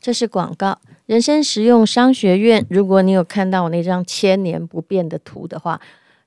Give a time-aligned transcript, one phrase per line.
[0.00, 0.78] 这是广告。
[1.06, 5.80] 人生实用商学院，如果你有看到我那张千年不变的图的话。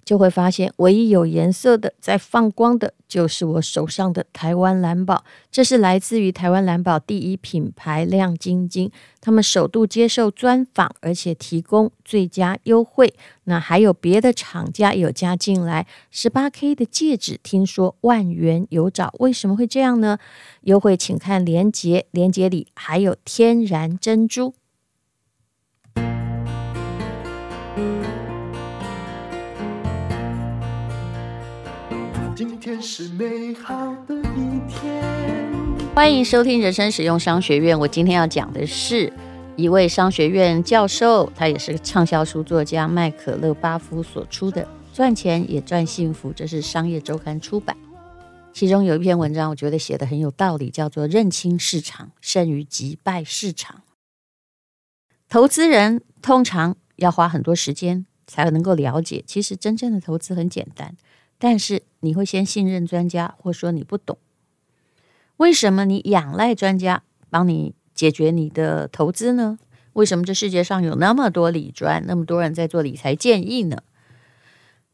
[0.03, 5.23] 就会发现，唯一有颜色的、在放光的，就是我手上的台湾蓝宝。
[5.51, 13.13] 这是来自于台湾蓝宝第一品牌亮晶晶，他们首度接受专访，而且提供最佳优惠。
[13.45, 20.17] 那还有别的厂家有加进来，十八 K 的戒指，听说万元有找，为什么会这样呢？
[20.61, 24.53] 优惠请看链接，链接里还有天然珍珠。
[32.45, 35.01] 今天是美好的一天。
[35.95, 37.79] 欢迎收听人生实用商学院。
[37.79, 39.13] 我今天要讲的是
[39.55, 44.61] 一位商学院教授，他也是畅销书作家麦可乐巴夫所出的
[44.93, 47.77] 《赚钱也赚幸福》，这是商业周刊出版。
[48.51, 53.83] 其中有一篇文章，我觉得写得很有道理，叫做“认清市场胜于击败市场”。
[55.29, 60.97] 投资人通常要花很多时间才能够了解，其实真正的投资很简单。
[61.43, 64.17] 但是你会先信任专家，或说你不懂。
[65.35, 69.59] 为什么你仰赖专家帮你解决你的投资呢？
[69.91, 73.83] 为什么这世界上有那么多理专，那么多人在做理财建议呢？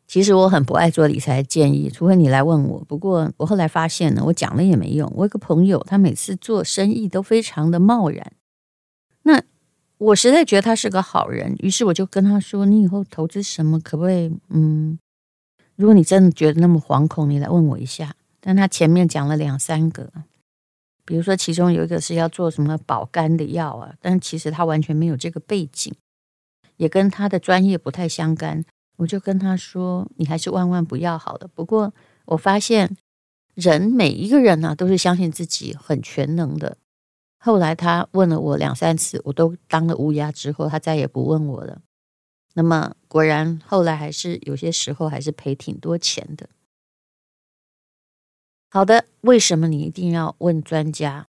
[0.08, 2.84] 其实我很不爱做理财建议，除非你来问我。
[2.86, 5.08] 不过我后来发现呢，我讲了也没用。
[5.16, 8.34] 我有个朋友，他每次做生意都非常的贸然。
[9.22, 9.40] 那
[10.00, 14.98] 我实在觉得他是个好人，于是我就跟他说：“你以后投资什么，可不可以？”嗯。
[15.80, 18.14] 如果你真的觉得那么惶恐，你来问我一下。
[18.42, 20.12] 但他前面讲了两三个，
[21.06, 25.96] 比如说其中有一个是要做什么保肝的药啊，但其实他完全没有这个背景，
[26.76, 28.66] 也跟他的专业不太相干。
[28.98, 31.94] 我就跟他说：“你还是万万不要好了。”不过
[32.26, 32.98] 我发现
[33.56, 36.76] 人每一个人呢、啊，都是相信自己很全能的。
[37.40, 41.82] 后来他问了我两三次，我都当了乌鸦之后，他再也不问我了。
[42.54, 46.50] 那么果然，后来还是有些时候还是赔挺多钱的。
[48.72, 51.28] 好的，为什么你一定要问专家，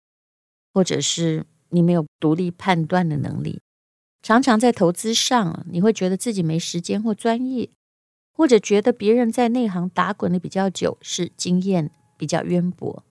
[0.73, 3.61] 或者是你没有独立判断的能力？
[4.21, 7.69] 常常在投资上，你会觉得自己没时间或专业，
[8.33, 13.03] 或者觉得别人在内行打滚的比较久，是经验比较渊博，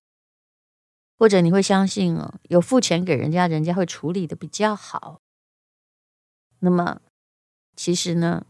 [1.18, 5.20] 或者你会相信哦，有付钱给人家，人家会处理的比较好。
[6.58, 7.00] 那么。
[7.78, 8.44] 其实呢，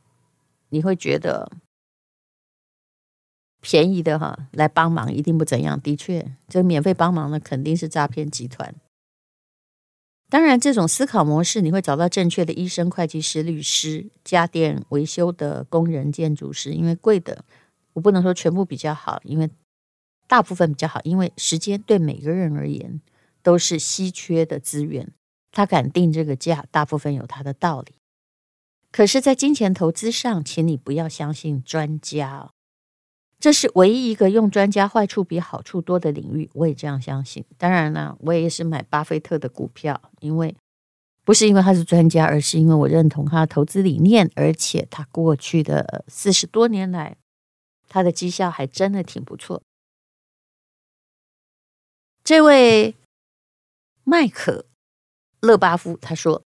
[0.71, 1.53] 你会觉得
[3.61, 5.79] 便宜的哈来帮忙一定不怎样。
[5.79, 8.75] 的确，这免费帮忙的肯定是诈骗集团。
[10.31, 16.73] 当然，这种思考模式你会找到正确的医生、会计师、律师、家电维修的工人、建筑师。
[16.73, 17.45] 因为贵的，
[17.93, 19.51] 我不能说全部比较好，因为
[20.27, 21.03] 大部分比较好。
[21.05, 23.03] 因为时间对每个人而言
[23.43, 25.13] 都是稀缺的资源，
[25.53, 27.98] 他敢定这个价，大部分有他的道理。
[28.91, 32.51] 可是，在金钱投资上，请你不要相信专家，
[33.39, 36.51] 这是唯一一个用专家坏处比好处多的领域。
[36.55, 37.45] 我也这样相信。
[37.59, 40.57] 当然了，我也是买巴菲特的股票，因为
[41.23, 47.19] 不是因为他是专家，而是因为我认同他的投资理念，而且他过去的四十多年来，
[47.89, 49.63] 他的绩效还真的挺不错。
[52.25, 52.97] 这位
[54.03, 54.65] 麦克
[55.41, 56.43] 勒巴夫他说：“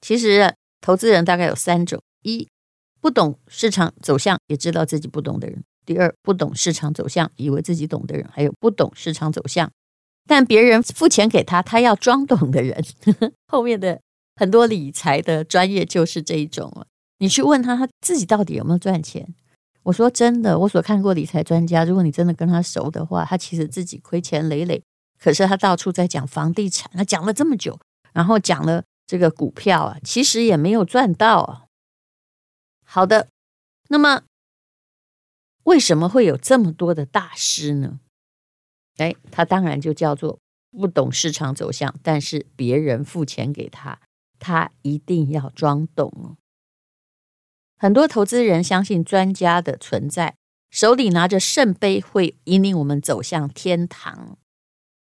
[0.00, 2.46] 其实。”投资人大概有三种：一，
[3.00, 9.72] 不懂市场走向也知道自己不懂的人；第二，不懂市场走向以为自己懂的人；还有不懂市场走向，
[10.28, 12.84] 但别人付钱给他，他要装懂的人。
[13.48, 13.98] 后面的
[14.36, 16.86] 很多理财的专业就是这一种了。
[17.16, 19.26] 你去问他，他自己到底有没有赚钱？
[19.84, 24.82] 我说真的，我所看过理财专家，如果你真的跟他熟的话，他其实自己亏钱累累，
[25.18, 27.80] 可是他到处在讲房地产，他讲了这么久，
[28.12, 28.84] 然后讲了。
[29.06, 31.66] 这个股票啊，其实也没有赚到啊。
[32.84, 33.28] 好的，
[33.88, 34.22] 那么
[35.64, 38.00] 为什么会有这么多的大师呢？
[38.96, 40.38] 哎，他当然就叫做
[40.70, 44.00] 不懂市场走向，但是别人付钱给他，
[44.38, 46.36] 他一定要装懂哦。
[47.76, 50.36] 很多投资人相信专家的存在，
[50.70, 54.38] 手里拿着圣杯会引领我们走向天堂。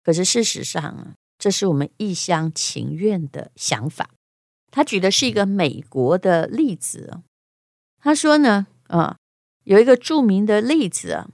[0.04, 1.16] 可是事实上啊。
[1.38, 4.10] 这是我们一厢情愿的想法。
[4.72, 7.22] 他举的是一个美国的例子。
[8.00, 9.18] 他说呢，啊，
[9.64, 11.30] 有一个著名的例子啊，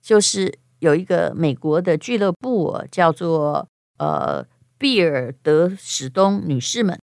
[0.00, 4.46] 就是有一个美国的俱乐部，叫做呃
[4.78, 6.98] 毕尔德史东女士们。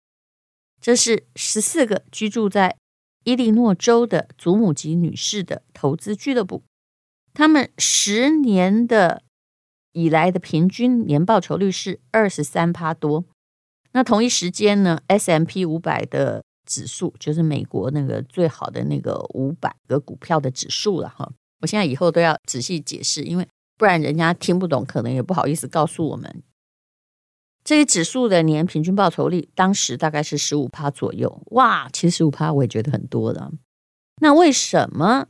[0.79, 2.77] 这是十四个居住在
[3.23, 6.63] 伊利诺州的祖母级女士的投资俱乐部。
[7.33, 9.23] 他们十年的。
[9.97, 13.25] 以来的平均年报酬率是二十三趴多，
[13.93, 21.31] 那同一时间呢，S M P 五百的指数就是美国那个最好的那个五百个股票的指数了哈。
[21.61, 26.43] 我现在以后都要仔细解释，因为不然人家听不懂，可能也不好意思告诉我们。
[27.63, 33.51] 这些指数的年平均报酬率当时大概是十五趴左右，哇，其实十五趴我也觉得很多了。
[34.21, 35.25] 那为什么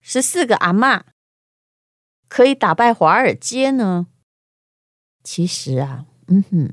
[0.00, 1.02] 十四个阿嬷
[2.28, 4.06] 可以打败华尔街呢？
[5.24, 6.70] 其实啊，嗯哼，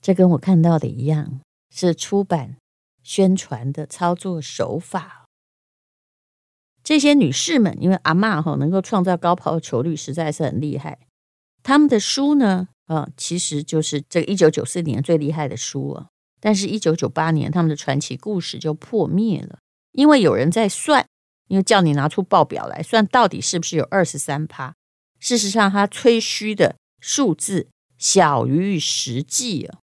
[0.00, 1.40] 这跟我看到的一样，
[1.70, 2.56] 是出版
[3.02, 5.26] 宣传的操作手法。
[6.82, 10.98] 这些女士们，因为阿嬷哈能够创造高报酬率，实在是很厉害。
[11.62, 16.08] 他们的书呢，啊，其实就是这一九九四年最厉害的书啊。
[16.40, 19.58] 但是，一九九八年他们的传奇故事就破灭了，
[19.92, 21.06] 因为有人在算，
[21.48, 24.74] 因为叫你拿出报表来算，到底是不是有二十三趴。
[25.18, 27.68] 事实上，他吹嘘的数字
[27.98, 29.78] 小于实际啊。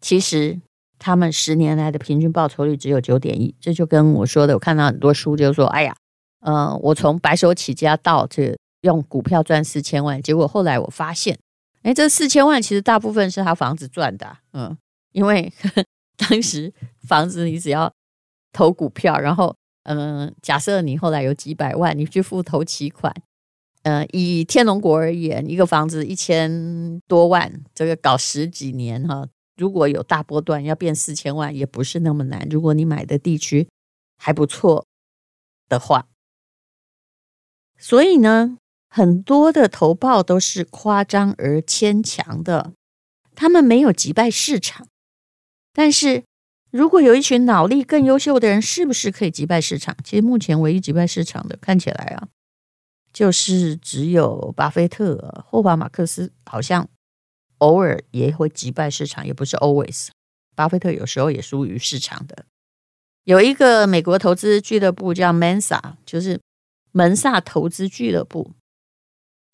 [0.00, 0.60] 其实。
[0.96, 5.94] 他们十年来的平均报酬率只有九点一，这就跟我说的，我看到很多书就是说，哎呀，
[6.40, 11.38] 呃，我从白手起家到这用股票赚四千万，结果后来我发现，
[11.82, 14.74] 哎，这四千万其实大部分是他房子赚的，嗯，
[15.12, 15.84] 因为呵 呵
[16.16, 16.72] 当时
[17.06, 17.92] 房子你只要
[18.50, 23.14] 投股票，然后，嗯、假设你后来有几百万，你去付头期款，
[23.82, 29.28] 呃，以天龙国而言，一个房子一千多万，这个搞十几年哈。
[29.56, 32.48] 如果有大波段要变四千万，也不是那么难。
[32.50, 33.68] 如果你买的地区
[34.16, 34.84] 还不错
[35.68, 36.08] 的话，
[37.78, 38.58] 所以呢，
[38.88, 42.72] 很多的投报都是夸张而牵强的，
[43.36, 44.88] 他们没有击败市场。
[45.72, 46.24] 但是
[46.74, 49.96] 如果有一群脑力更优秀的人，是不是可以击败市场？
[50.02, 52.26] 其实目前唯一击败市场的，看起来啊，
[53.12, 56.88] 就是只有巴菲特、霍华马克斯，好像。
[57.58, 60.08] 偶尔也会击败市场，也不是 always。
[60.56, 62.44] 巴菲特有时候也输于市场的。
[63.22, 66.40] 有一个美国投资俱乐部叫 Mensa，就是
[66.90, 68.50] 门萨投资俱乐部。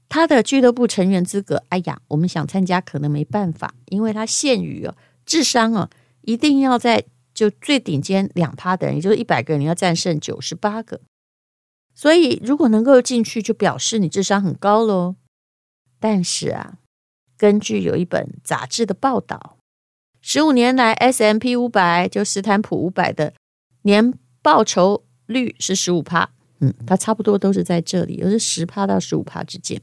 [0.08, 4.96] 他的俱乐部成员资格，哎呀，我们想参加可能没办法，因为他限于哦
[5.26, 5.90] 智商哦，
[6.22, 11.00] 一定要在就最顶尖两趴的人，也就是一百个人，你要战胜九十八个。
[11.94, 15.16] 所以如果能够进去，就表示你智商很高喽。
[15.98, 16.76] 但是啊。
[17.36, 19.56] 根据有一本杂志的报道，
[20.20, 23.32] 十五年来 S M P 五百就斯坦普五百的
[23.84, 24.12] 年
[24.42, 26.28] 报酬率是十五趴，
[26.58, 29.80] 嗯，它差不多都是在这里，有是十趴到十五趴之间。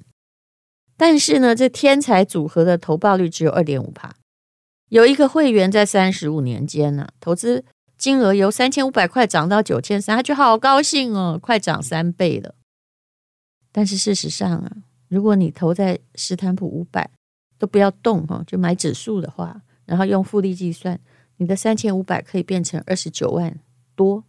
[0.95, 4.13] 但是呢，这天才组合的投报率只有二点五趴。
[4.89, 7.65] 有一个会员在三十五年间呢，投资
[7.97, 12.55] 金额由三千五百块涨到九千三，他就好高兴哦，快涨三倍了。
[13.71, 14.77] 但是事实上啊，
[15.09, 17.09] 如果你投在斯坦普五百，
[17.57, 20.99] 都不要动哈，就买指数的话，然后用复利计算，
[21.37, 23.59] 你的三千五百可以变成二十九万
[23.95, 24.23] 多。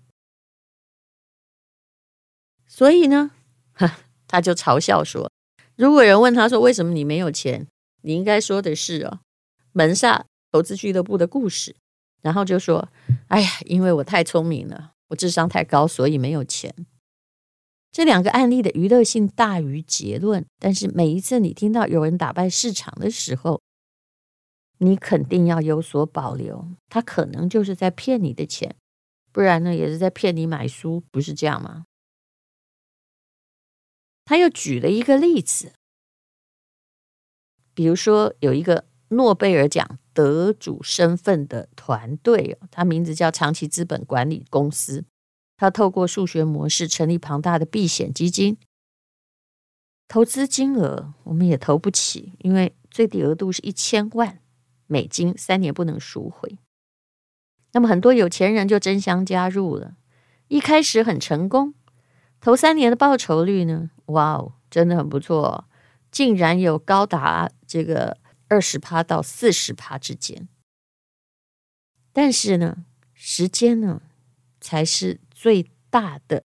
[2.66, 3.30] 所以呢，
[3.72, 5.30] 哈，他就嘲笑说，
[5.76, 7.66] 如果有人问他说为什么你没有钱，
[8.02, 9.20] 你应该说的是哦，
[9.72, 11.76] 门萨投资俱乐部的故事，
[12.22, 12.88] 然后就说，
[13.28, 16.74] 哎呀，因为我太聪明了，我智商太高，所以没有钱。
[17.90, 23.60] 这两个案例的娱乐性大于结论，但是每一次你听到有人打败市场的时候，
[24.78, 26.68] 你肯定要有所保留。
[26.88, 28.76] 他可能就是在骗你的钱，
[29.32, 31.84] 不然呢，也是在骗你买书，不是这样吗？
[34.24, 35.72] 他又举了一个例子，
[37.72, 45.04] 比如说有一个诺贝尔奖得主身份的团队哦，他名字叫长期资本管理公司。
[45.56, 48.56] 他透过数学模式成立庞大的避险基金，
[50.06, 54.38] 投资金额我们也投不起，因为最低额度是一千万
[54.86, 56.58] 美金，三年不能赎回。
[57.72, 59.96] 那么很多有钱人就争相加入了，
[60.46, 61.74] 一开始很成功，
[62.40, 65.64] 头三年的报酬率呢，哇哦，真的很不错，
[66.12, 68.16] 竟然有高达这个
[68.48, 70.48] 二十趴到四十趴之间。
[72.12, 74.02] 但是呢，时间呢，
[74.60, 75.20] 才是。
[75.40, 76.42] 最大的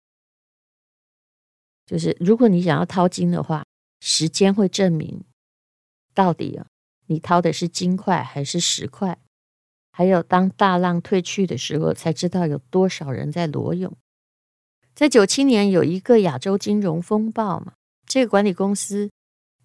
[1.86, 3.64] 就是，如果你想要淘金的话，
[4.00, 5.24] 时间会证明
[6.16, 6.66] 到底啊，
[7.06, 9.20] 你掏的是金块还是石块。
[9.92, 13.96] 还有，当大浪退去的时候，才知道有多少人在裸泳。
[14.96, 17.74] 在九七年有一个亚洲金融风暴嘛，
[18.08, 19.12] 这个管理公司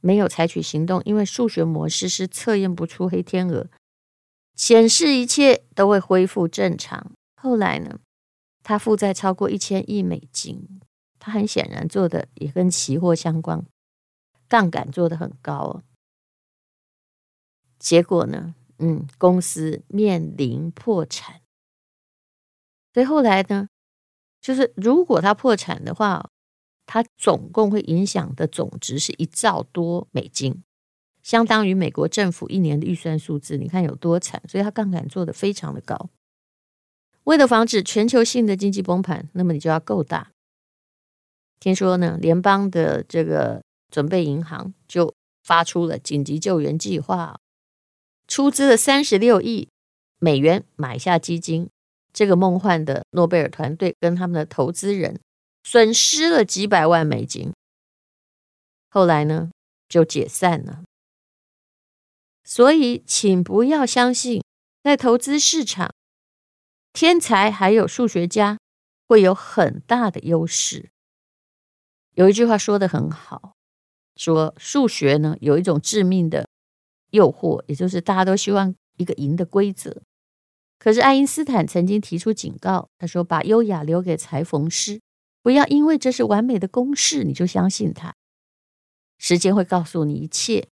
[0.05, 3.67] 没有采取行动，因为数学模式是测验不出黑天鹅，
[4.55, 7.13] 显示一切都会恢复正常。
[7.35, 7.99] 后来呢？
[8.63, 10.81] 他负债超过一千亿美金，
[11.19, 13.65] 他很显然做的也跟期货相关，
[14.47, 15.55] 杠杆做的很高。
[15.55, 15.83] 哦
[17.79, 21.41] 结果呢，嗯，公司面临破产。
[22.95, 23.69] 所以后来呢，
[24.41, 26.31] 就是如果他破产的话，
[26.87, 30.63] 它总共会影响的总值是一兆多美金，
[31.23, 33.57] 相当于美国政府一年的预算数字。
[33.57, 36.11] 你看有多惨，所以它杠杆做得非常的高。
[37.25, 40.31] 为了防止全球性的经济崩盘，那么你就要够大。
[41.59, 47.41] 听说呢，联邦的这个准备银行就发出了紧急救援计划，
[48.29, 49.69] 出资了三十六亿
[50.19, 51.71] 美元买下基金。
[52.13, 55.19] 这个梦幻的诺贝尔团队跟他们的投资人
[55.65, 57.53] 损失了几百万美金，
[58.91, 59.51] 后来呢
[59.89, 60.85] 就解散了。
[62.45, 64.45] 所以，请不要相信
[64.83, 65.93] 在投资市场，
[66.93, 68.59] 天才还有数学家
[69.09, 70.91] 会有很大的优势。
[72.13, 73.55] 有一句话说的很好，
[74.15, 76.47] 说数学呢有一种致命的
[77.11, 80.03] 诱惑，也就是大家都希望一个赢的规则。
[80.79, 85.01] 可是爱因斯坦曾经提出警告，他说：“把优雅留给裁缝师，
[85.45, 88.15] 不要因为这是完美的公式，你就相信它。
[89.19, 90.69] 时间会告诉你一切。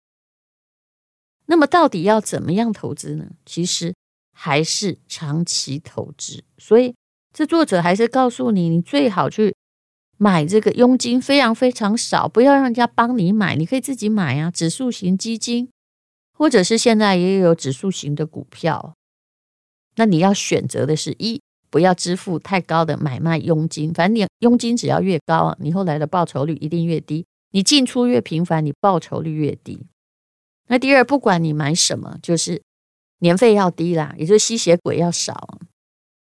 [1.48, 3.32] 那么，到底要怎么样投资呢？
[3.46, 3.94] 其实
[4.32, 6.46] 还是长期投资。
[6.58, 6.96] 所以，
[7.34, 9.54] 这作者还是告诉你，你最好去
[10.18, 15.70] 买这个佣金非常非常少，不要让人家帮你买，你可以自己买啊，指数型基金，
[16.32, 18.96] 或者是现在也有指数型的股票。”
[19.98, 27.26] 那你要选择的是一，不要支付太高的买卖佣金，反正你佣金只要越高，你后来的报酬率一定越低。
[27.54, 29.88] 你进出越频繁，你报酬率越低。
[30.68, 32.62] 那第二，不管你买什么，就是
[33.20, 35.58] 年费要低啦，也就是吸血鬼要少。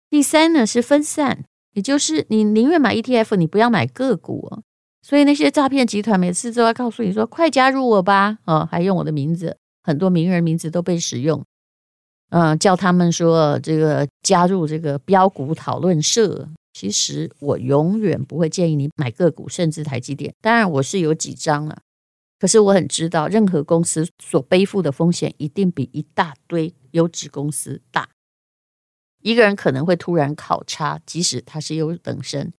[0.09, 1.45] 第三呢是分散，
[1.75, 4.63] 也就是你宁愿买 ETF，你不要买个股。
[5.03, 11.43] 所以那些诈骗集团每次都要告诉你说：“快加入我吧！”哦，还用我的名字，很多名人名字都被使用。
[12.31, 16.49] 嗯，叫他们说这个加入这个标股讨论社。
[16.73, 20.33] 其实我永远不会建议你买个股，甚至台积电。
[20.41, 21.77] 当然我是有几张了，
[22.39, 28.09] 可是我很知道，任何公司所背负的风险一定比一大堆优质公司大。
[29.21, 32.53] 一个人可能会突然考差，即使他是优等生，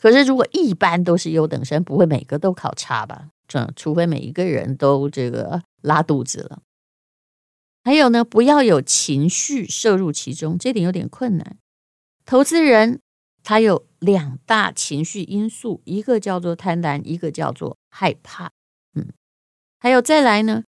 [0.00, 3.28] 可是如果一般都是优等生，不会每个都考差吧？
[3.46, 6.62] 这除非每一个人都这个拉肚子了。
[7.88, 11.56] 还有呢，不要有情绪摄入其中，这点有点困难。
[12.26, 13.00] 投资人
[13.42, 18.50] 他有两大情绪因素，一个叫做贪婪，一个叫做害怕。
[18.94, 19.08] 嗯，
[19.78, 20.64] 还有再来呢，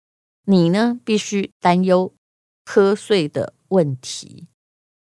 [0.44, 2.12] 你呢必须担忧
[2.66, 4.48] 瞌睡的问题。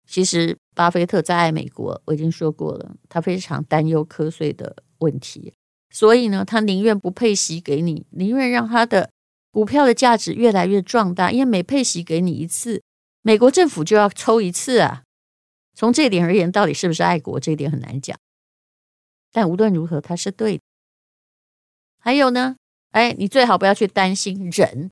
[0.05, 5.53] 其实巴菲特在爱美国，我已经说过了，他非常担忧瞌睡的问题，
[5.89, 9.09] 所以呢，他宁愿不配息给你，宁愿让他的。
[9.53, 12.81] 股票的价值越来越壮大，因为每配息给你一次，
[13.21, 15.03] 美国政府就要抽一次啊。
[15.75, 18.17] 从这点而言，到底是不是爱国，这一点很难讲。
[19.31, 20.63] 但无论如何，它是对的。
[21.99, 22.55] 还有呢，
[22.93, 24.89] 哎，你最好不要去担心人，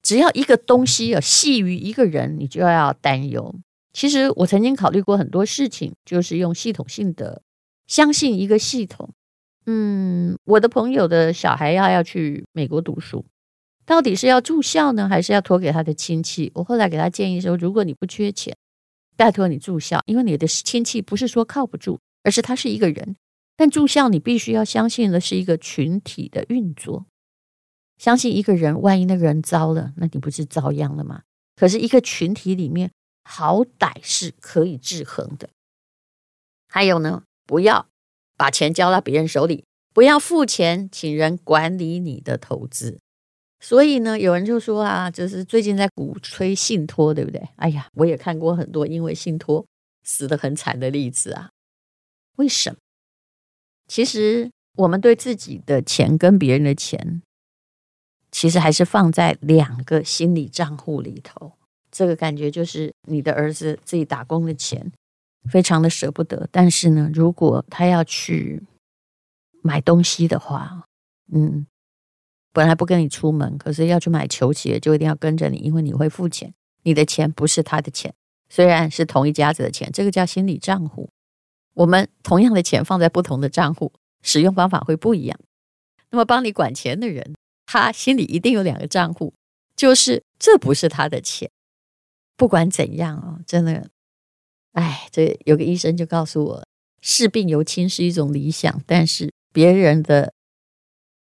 [0.00, 3.54] 只要一个东西有系于一个人，你就要担忧。
[3.92, 7.42] 其实我曾经考虑过很多事情，就是用系统性的
[7.86, 9.10] 相信一个系统。
[9.66, 13.26] 嗯，我的朋友的小孩要要去美国读书。
[13.86, 16.50] 到底是要住校呢，还是要托给他的亲戚？
[16.54, 18.56] 我后来给他建议说，如果你不缺钱，
[19.16, 23.16] 拜托你住校，因为你的亲戚不是说靠不住，而是他是一个人。
[23.56, 27.06] 但住校你必须要相信的是一个群体的运作，
[27.98, 31.22] 相信一个人，万一那个人糟了，那你不是遭殃了吗？
[31.54, 32.90] 可是一个群体里面，
[33.22, 35.50] 好歹是可以制衡的。
[36.68, 37.86] 还有呢，不要
[38.36, 42.98] 把钱交到别人手里，不要付钱请人管理你的投资。
[43.64, 47.40] 所以呢，有人就说啊，就是最近在鼓吹信托，对不对？
[47.56, 49.64] 哎呀，我也看过很多因为信托
[50.02, 51.48] 死得很惨的例子啊。
[52.36, 52.76] 为什么？
[53.88, 57.22] 其实我们对自己的钱跟别人的钱，
[58.30, 61.54] 其实还是放在两个心理账户里头。
[61.90, 64.92] 这个感觉就是你的儿子自己打工的钱，
[65.50, 66.46] 非常的舍不得。
[66.52, 68.62] 但是呢，如果他要去
[69.62, 70.84] 买东西的话，
[71.32, 71.66] 嗯。
[72.54, 76.54] 本来不跟你出门，可是要去买球鞋，就一定要跟着你，因为你会付钱。
[76.84, 78.14] 你的钱不是他的钱，
[78.48, 81.10] 虽然是同一家子的钱，这个叫心理账户。
[81.74, 83.92] 我们同样的钱放在不同的账户，
[84.22, 85.36] 使用方法会不一样。
[86.10, 87.34] 那么帮你管钱的人，
[87.66, 89.34] 他心里一定有两个账户，
[89.74, 91.50] 就是这不是他的钱。
[92.36, 93.88] 不管怎样哦，真的，
[94.74, 96.64] 哎，这有个医生就告诉我，
[97.00, 100.32] 视病由亲是一种理想，但是别人的。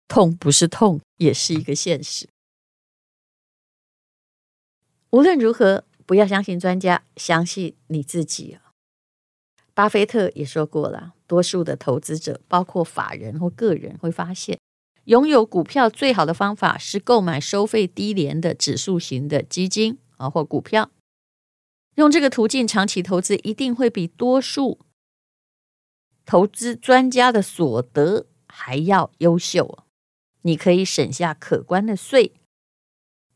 [0.07, 2.29] 痛不是痛，也是一个现实。
[5.11, 8.57] 无论如何，不要相信专家，相信你自己。
[9.73, 14.59] 巴菲特也说过了，多数的投资者，包括法人或个人，会发现，
[15.03, 20.89] 拥有股票最好的方法是购买收费低廉的指数型的基金啊或股票。
[21.95, 24.79] 用这个途径长期投资，一定会比多数
[26.25, 29.83] 投资专家的所得还要优秀。
[30.47, 32.33] 你可以省下可观的税。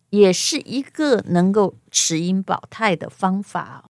[0.09, 3.85] 也是一个能够持盈保泰的方法。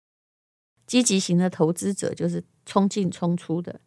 [0.86, 3.80] 积极型的投资者就是冲进冲出的，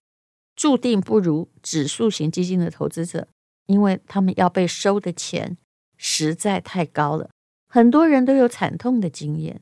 [0.55, 3.27] 注定不如指数型基金的投资者，
[3.65, 5.57] 因为他们要被收的钱
[5.97, 7.31] 实在太高了。
[7.67, 9.61] 很多人都有惨痛的经验，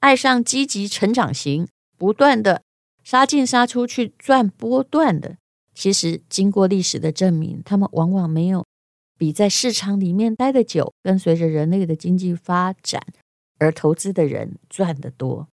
[0.00, 2.62] 爱上积极成长型，不断的
[3.04, 5.36] 杀进杀出去赚波段的，
[5.74, 8.66] 其实经过历史的证明，他们往往没有。
[9.20, 13.04] 比在市场里面待得久，跟随着人类的经济发展
[13.58, 15.46] 而投资的人赚得多。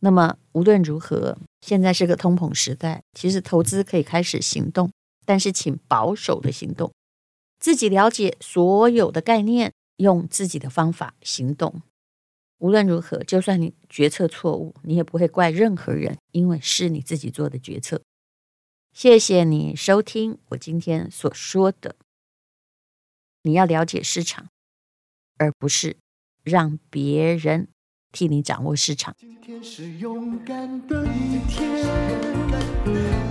[0.00, 4.90] 那么无论如何，现在是个通膨时代，其实投资可以开始行动，
[5.26, 6.90] 但是请保守的行动，
[7.60, 11.82] 自己了解所有的概念，用自己的方法行动。
[12.56, 18.00] 无论如何，就算你决策错误，你也不会怪任何人，因为是你自己做的决策。
[19.00, 21.94] 谢谢你收听我今天所说的。
[23.42, 24.48] 你要了解市场，
[25.36, 25.98] 而不是
[26.42, 27.68] 让别人
[28.10, 29.14] 替你掌握市场。
[29.16, 31.70] 今天是勇敢的一天，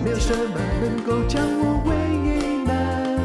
[0.05, 3.17] 没有什么能够将我为难。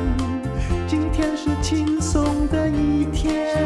[0.89, 3.57] 今天是轻松的一天，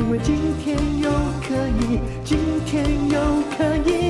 [0.00, 1.10] 因为今天又
[1.42, 3.20] 可以，今天又
[3.58, 4.03] 可以。